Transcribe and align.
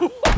Whoa! 0.00 0.10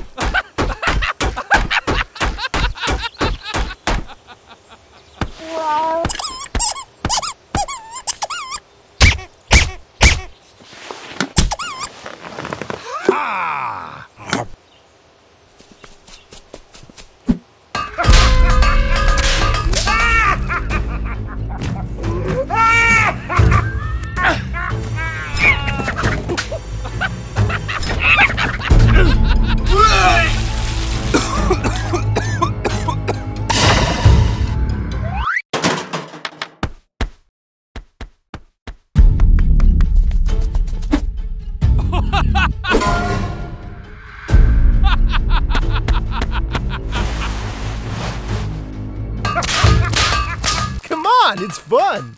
on, 51.33 51.45
it's 51.45 51.59
fun. 51.59 52.17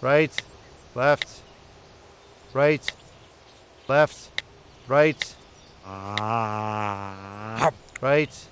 Right, 0.00 0.32
left, 0.94 1.40
right, 2.52 2.92
left, 3.88 4.42
right, 4.86 5.34
right, 8.02 8.46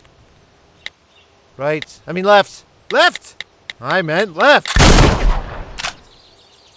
right. 1.58 2.00
I 2.06 2.12
mean 2.12 2.25
left, 2.25 2.64
left. 2.91 3.44
I 3.80 4.00
meant 4.00 4.34
left. 4.36 4.69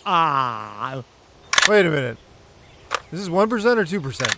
Ah. 0.05 1.03
Wait 1.69 1.85
a 1.85 1.89
minute. 1.89 2.17
This 3.11 3.21
is 3.21 3.29
one 3.29 3.49
percent 3.49 3.79
or 3.79 3.85
two 3.85 4.01
percent? 4.01 4.35